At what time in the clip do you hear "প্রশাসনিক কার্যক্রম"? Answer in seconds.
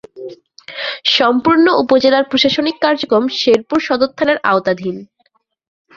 2.23-3.23